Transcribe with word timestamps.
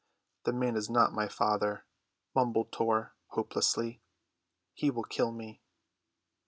"The 0.45 0.51
man 0.51 0.77
is 0.77 0.89
not 0.89 1.13
my 1.13 1.27
father," 1.27 1.85
mumbled 2.33 2.71
Tor 2.71 3.13
hopelessly. 3.27 4.01
"He 4.73 4.89
will 4.89 5.03
kill 5.03 5.31
me." 5.31 5.61